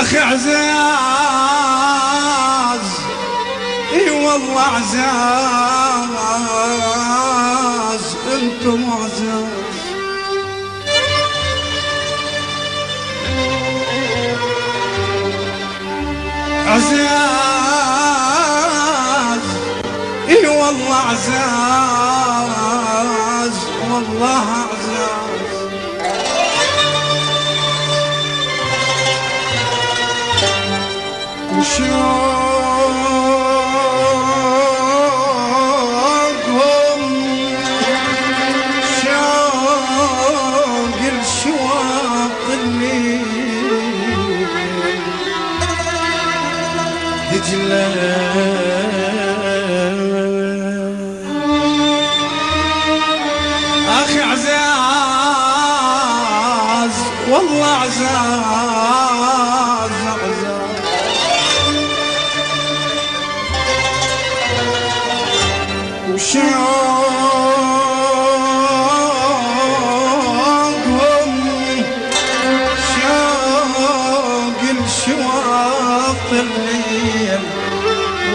أخي 0.00 0.18
عزاز. 0.18 0.56
إي 3.92 4.10
والله 4.10 4.60
عزاز. 4.60 5.06
أنتم 8.32 8.90
عزاز. 8.92 9.46
عزاز. 16.66 17.06
إي 20.28 20.46
والله 20.46 20.96
عزاز. 20.96 21.36
والله 23.90 24.55
أخي 53.88 54.20
عزاز 54.20 54.56
والله 57.28 57.66
عزاز 57.66 58.06
عزاز. 60.22 60.56
وشوقهم 70.06 71.30
شوق 72.92 74.60
الشواط 74.84 76.30
الليل 76.32 76.65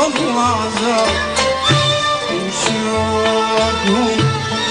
والله 0.00 0.40
عزاز 0.42 1.16
وشوقهم 2.30 4.18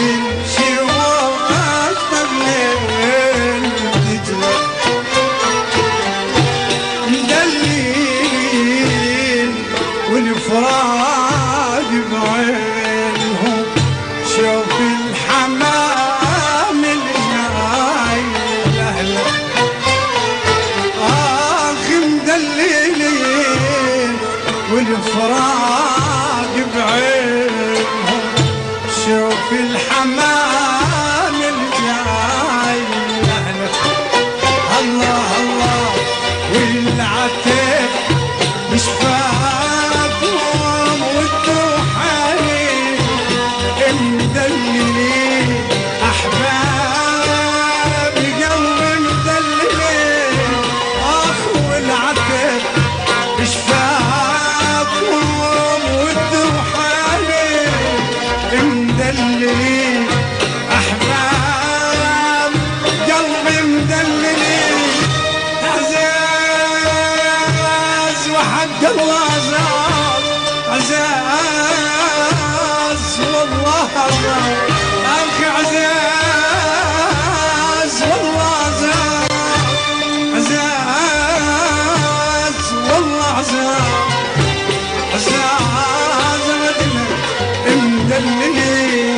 مدللي 88.19 89.15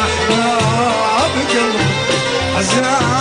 احباب 0.00 1.32
قلبي 1.50 1.84
عزاز 2.56 3.11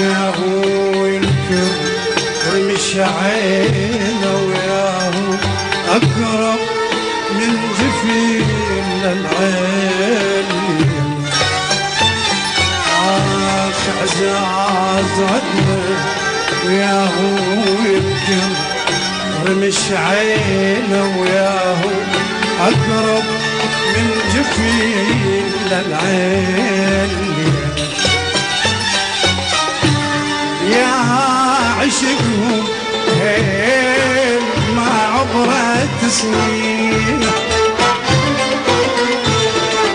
يا 0.00 0.32
هو 0.38 1.06
ينكر 1.06 1.72
رمش 2.54 2.96
عينه 2.96 4.34
ويا 4.46 5.08
هو 5.08 5.34
أقرب 5.88 6.58
من 7.34 7.58
جفين 7.78 8.46
العين 9.04 10.46
عاش 13.02 13.82
عزاز 14.02 15.20
عدنا 15.20 15.78
ويا 16.66 17.04
هو 17.04 17.84
ينكر 17.86 18.50
رمش 19.46 19.78
عينه 19.92 21.20
ويا 21.20 21.60
هو 21.72 21.90
أقرب 22.60 23.24
من 23.96 24.10
جفين 24.34 25.46
للعين 25.70 26.75
هيل 33.26 34.42
ما 34.76 34.90
عبرت 35.14 36.10
سنين 36.10 37.20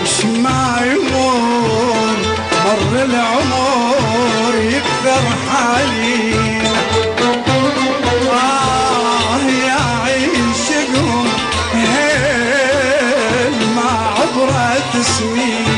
مش 0.02 0.24
ما 0.24 0.80
يمر 0.86 2.16
مر 2.64 2.92
العمر 3.04 4.54
يكثر 4.62 5.22
حالينا 5.50 6.72
آه 8.32 9.36
هيل 11.74 13.54
ما 13.76 13.90
عبرت 14.16 14.92
سنين 15.06 15.71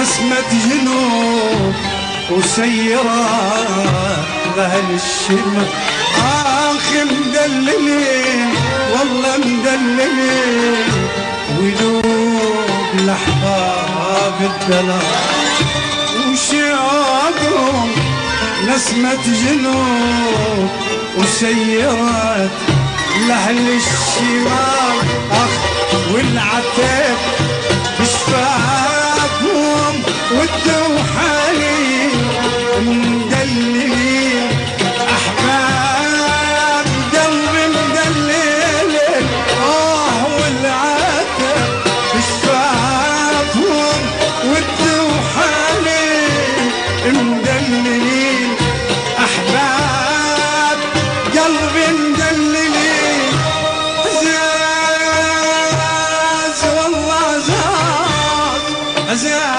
نسمة 0.00 0.50
جنوب 0.70 1.74
وسيرات 2.30 4.26
لأهل 4.56 4.94
الشمال 4.94 5.66
آخ 6.24 6.92
مدللين 6.94 8.50
والله 8.92 9.38
مدللين 9.38 10.84
ويدوب 11.60 12.64
الأحباب 12.94 14.34
الدلال 14.40 15.02
وشعابهم 16.32 17.90
نسمة 18.68 19.24
جنوب 19.44 20.68
وسيرات 21.18 22.50
لأهل 23.28 23.68
الشمال 23.68 24.96
أخ 25.32 25.50
والعتاب 26.14 27.16
عزاز 59.08 59.57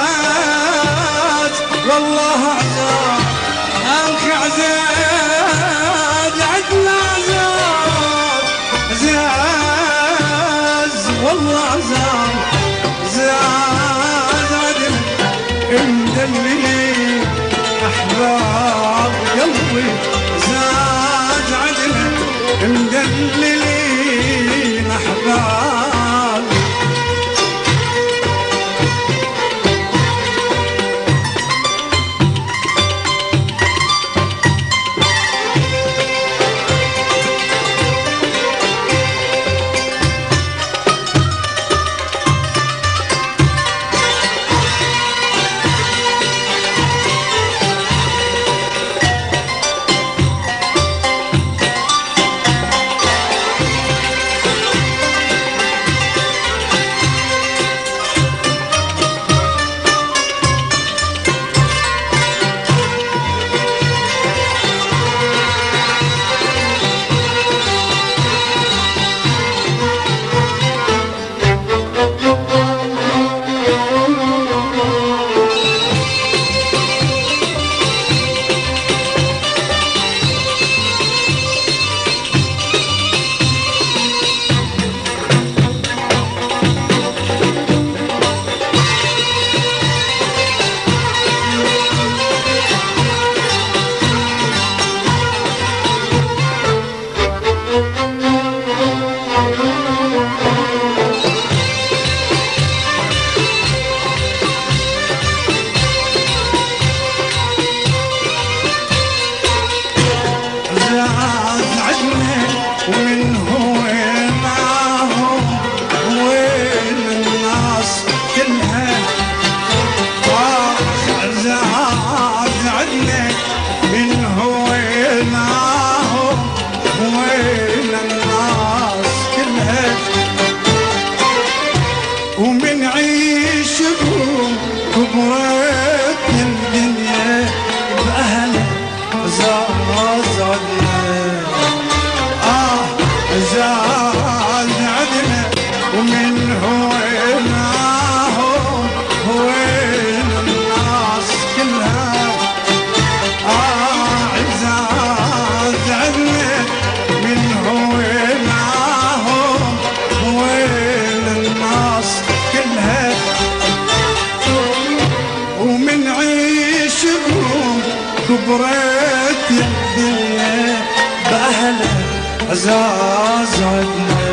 عزاز 172.60 173.62
عدنا 173.62 174.28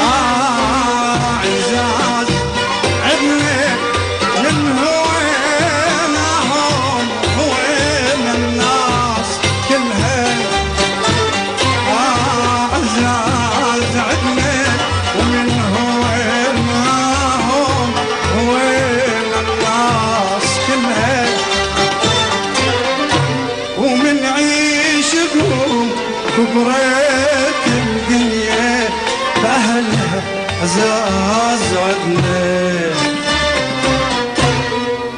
آه 0.00 1.36
عزاز 1.44 2.28
عدنا 3.04 3.60
من 4.42 4.56
هوينهم 4.78 6.28
هوين 7.38 8.24
الناس 8.34 9.28
كلها 9.68 10.24
آه 11.88 12.74
عزاز 12.74 13.92
عدنا 13.96 14.54
ومن 15.18 15.48
هوينهم 15.76 17.08
هوين 18.36 19.32
الناس 19.40 20.48
كلها 20.66 21.24
ومن 23.78 24.18
عيشكم 24.24 25.90
كبرين 26.36 27.05
عزاز 30.62 31.62
عدنا 31.76 32.80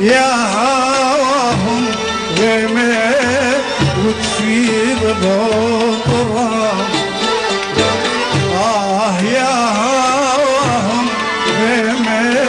يا 0.00 0.32
هواهم 0.54 1.84
غيمة 2.38 3.14
وتفيض 4.06 5.16
بطرام 5.22 6.78
آه 8.56 9.20
يا 9.20 9.54
هواهم 9.78 11.06
غيمة 11.60 12.48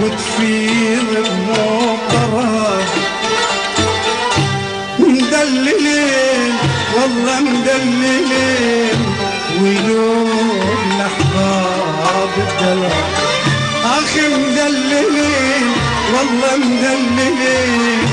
وتفيض 0.00 1.26
بطرام 1.48 2.84
مدللين 4.98 6.52
والله 6.96 7.40
مدللين 7.40 9.00
ويلون 9.62 10.19
الدلال 12.48 12.92
أخي 13.84 14.28
مدللين 14.28 15.66
والله 16.14 16.56
مدللين. 16.56 18.08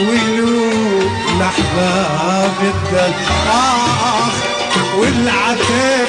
ويلون 0.00 1.10
الاحباب 1.36 2.56
الدلال 2.62 3.12
آخ 3.48 4.34
والعتاب 4.98 6.08